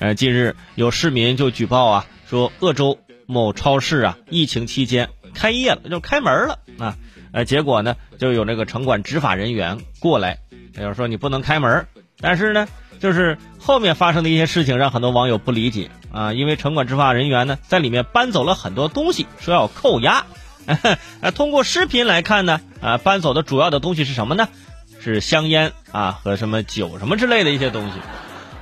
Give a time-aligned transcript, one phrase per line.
[0.00, 6.96] 呃，近日有市民就举报啊，说鄂州某超市啊，疫情期间开业了，就开门了啊，
[7.32, 10.38] 呃，结果呢，就有那个城管执法人员过来，
[10.74, 11.86] 就是说你不能开门，
[12.18, 12.66] 但是呢，
[12.98, 20.24] 就是后面发生的一些事情让很多网友不理解啊，因为城管执法人员呢在里面搬走了很多东西，说要扣押，
[21.20, 24.48] 啊， 通过视频来看呢，啊，搬走的主要的东西是什么呢？
[24.98, 27.98] 是香烟啊和什么酒什么之类的一些东西。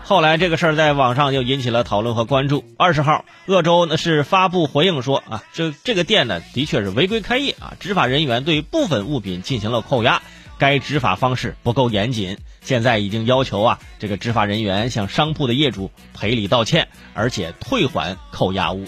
[0.09, 2.65] 后来这个事儿在网上就引起了讨论和关注。
[2.79, 10.23] 二十号，鄂州呢是发布回应说啊，这这个店呢的确是违规开业啊，执法人员对部分物品进行了扣押，
[10.57, 18.87] 该执法方式不够严谨，现在已经要求啊这个执法人员向商铺的业主赔礼道歉，而且退还扣押物。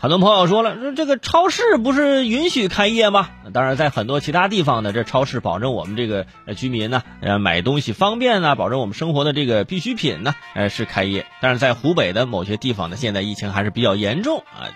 [0.00, 3.28] 很多朋友说了，说这个超市不是允许开业吗？
[3.52, 6.24] 当然，在很多其他地方呢，这超市保证我们这个
[6.56, 11.26] 居民呢，呃，买东西方便呢，保证我们生活的这个必需品呢，呃，是开业。
[11.42, 14.72] 但是在湖北的某些地方呢，现在疫情还是比较严重啊。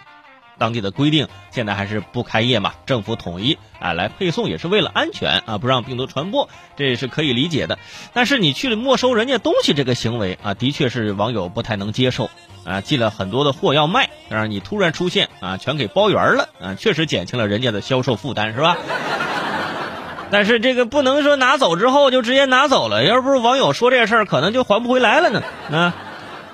[0.58, 2.72] 当地的规定现在还是不开业嘛？
[2.86, 7.78] 政府统一啊来配送也是为了安全啊，不让病毒传播，这也是可以理解的。
[8.12, 12.30] 但是你去了没收人家东西这个行为啊，的确是网友不太能接受
[12.64, 12.80] 啊。
[12.80, 18.76] 寄了很多的货要卖，但是你突然出现啊，全给包圆了啊，确实减轻了人家的销售负担，是吧？
[20.30, 25.94] 但是这个不能说拿走之后就直接拿走了，要不是网友说这事儿，可能就还不回来了呢啊。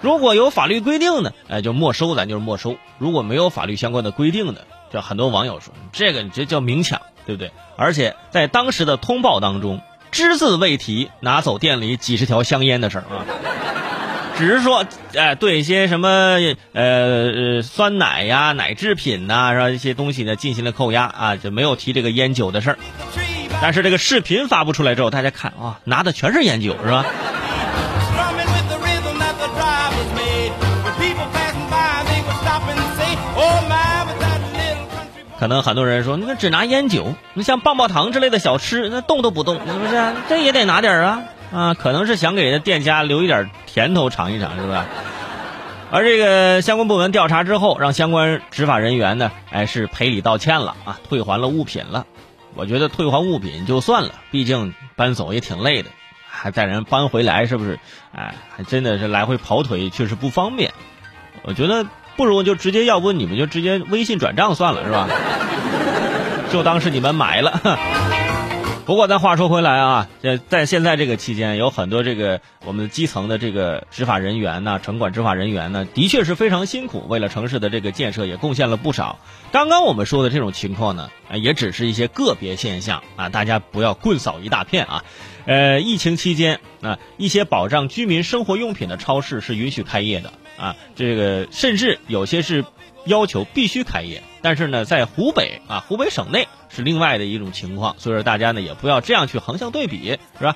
[0.00, 7.50] 如果有法律规定的，哎，就没收，咱就是没收；如果没有法律相关的规定的，就很多网友说这个你这叫明抢，对不对？
[7.76, 13.24] 而且在当时的通报当中，只字未提拿走店里几十条香烟的事儿啊，
[14.38, 14.84] 只是说，
[15.14, 16.08] 哎，对一些什么
[16.72, 19.68] 呃呃酸奶呀、奶制品呐，是吧？
[19.68, 22.78] 一些东西呢进行了扣押啊，就没有提这个烟酒的事儿。
[23.60, 27.04] 但是这个视频发布出来之后，大家看啊，拿的全是烟酒，是吧？
[35.40, 40.12] 可能很多人说，你看只拿烟酒，你像棒棒糖之类的小吃，那动都不动，是不是？
[40.28, 41.72] 这也得拿点啊啊！
[41.72, 44.84] 可能是想给店家留一点甜头尝一尝，是吧？
[45.90, 52.04] 而这个相关部门调查之后，让相关执法人员呢，哎，是赔礼道歉了啊，退还了物品了。
[52.54, 55.88] 我觉得退还物品就算了，毕竟搬走也挺累的，
[56.28, 57.78] 还带人搬回来，是不是？
[58.14, 60.70] 哎，还真的是来回跑腿，确实不方便。
[61.44, 61.86] 我觉得。
[62.16, 65.08] 不如就直接，要不你们就直接微信转账算了，是吧？
[66.52, 67.60] 就当是你们买了。
[68.86, 79.20] 不过咱话说回来啊，在在现在这个期间，有很多这个我们基层的这个执法人员呢，城管执法人员呢，的确是非常辛苦，为了城市的这个建设也贡献了不少。
[79.52, 85.04] 刚刚我们说的这种情况呢，也只是一些个别现象啊，大家不要棍扫一大片啊。
[85.46, 90.32] 呃，疫情期间啊，一些保障居民生活用品的超市是允许开业的。
[90.60, 92.64] 啊，这个甚至有些是
[93.06, 100.54] 要求必须开业，但是呢，在湖北啊，湖北省内是另外的一种情况，所以说大家呢也不要这样去横向对比，是吧？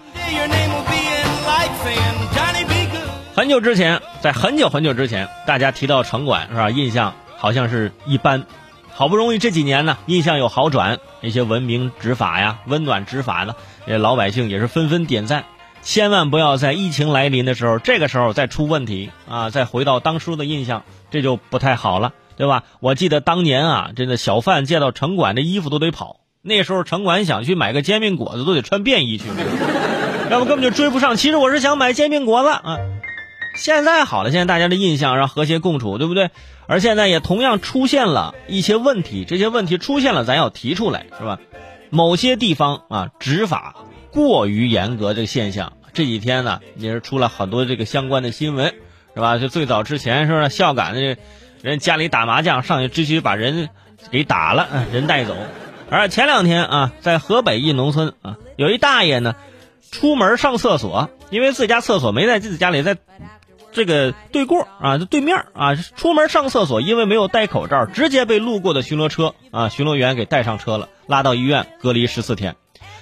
[3.35, 8.45] 很久之前，在很久很久之前，大家提到城管是吧，印象好像是一般，
[8.93, 13.55] 好不容易这几年呢，印象有好转，那些文明执法呀、温暖执法呢，
[13.99, 15.45] 老百姓也是纷纷点赞。
[15.85, 19.51] 千万不要在疫情来临的时候，这个时候再出问题啊！
[19.51, 22.65] 再回到当初的印象，这就不太好了，对吧？
[22.81, 26.21] 我记得当年啊，真的小贩见到城管，这衣服都得跑。
[26.41, 29.25] 那时候城管想去买个煎饼果子，都得穿便衣去，
[30.31, 31.17] 要不根本就追不上。
[31.17, 32.79] 其实我是想买煎饼果子啊。
[33.55, 36.31] 现在好了，现在大家的印象让和谐共处，对不对？
[36.67, 41.39] 而现在也同样出现了一些问题，这些问题出现了，咱要提出来，是吧？
[41.91, 43.77] 某些地方啊，执法。
[44.15, 48.73] 过于严格这个现象，这几天呢也是出了很多这个相关的新闻，
[49.15, 49.39] 是吧？
[49.39, 51.17] 就最早之前是不是孝感的
[51.61, 53.69] 人家里打麻将，上去直接把人
[54.13, 55.37] 给打了，人带走。
[55.91, 59.35] 而前两天啊，在河北一农村啊，有一大爷呢，
[59.91, 62.97] 出门上厕所，因为自家厕所没在自己家里，在
[63.73, 72.55] 这个对过啊，对面啊，出门上厕所，因为没有戴口罩，直接被路过的巡逻车啊，巡逻员给带上车了，拉到医院隔离十四天。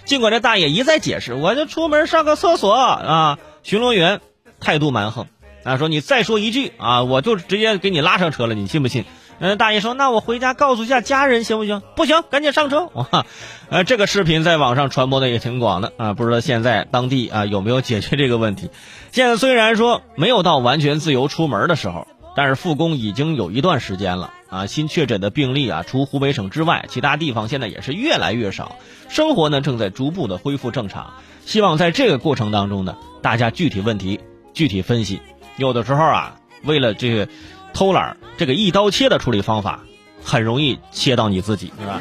[0.04, 4.20] 尽管这大爷一再解释，我就出门上个厕所啊，巡逻员
[4.60, 5.26] 态度蛮横
[5.64, 9.04] 啊，说你再说一句啊，我就直接给你拉上车了，你信不信？
[9.38, 11.82] 嗯，大爷说那我回家告诉一下家人行不行？
[11.96, 12.88] 不行，赶紧上车！
[12.94, 13.26] 哇，
[13.70, 18.70] 呃，这个视频在网上传播的也挺广的啊，不知道现在当地啊有没有解决这个问题？
[19.10, 22.06] 现在虽然说没有到完全自由出门的时候。
[22.34, 28.76] 但是复工已经有一段时间了啊，新确诊的病例啊，除湖北省之外，其他地方现在也是越来越少，
[29.08, 31.14] 生活呢正在逐步的恢复正常。
[31.46, 34.20] 希望在这个过程当中呢，大家具体问题
[34.52, 35.22] 具体分析。
[35.56, 37.26] 有的时候啊，为了这个
[37.72, 39.80] 偷懒，这个一刀切的处理方法，
[40.22, 41.98] 很容易切到你自己，是吧？